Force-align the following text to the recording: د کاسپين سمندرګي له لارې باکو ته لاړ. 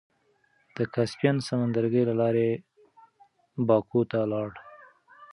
د 0.75 0.77
کاسپين 0.93 1.35
سمندرګي 1.47 2.03
له 2.09 2.13
لارې 2.21 2.47
باکو 3.67 4.01
ته 4.11 4.19
لاړ. 4.31 4.49